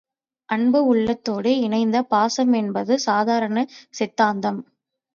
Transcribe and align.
அன்பு 0.49 0.79
உள்ளத்தோடு 0.85 1.51
இயைந்த 1.59 2.01
பாசம் 2.09 2.53
என்பது 2.53 2.99
சாதாரண 2.99 3.57
சித்தாந்தம். 3.91 4.61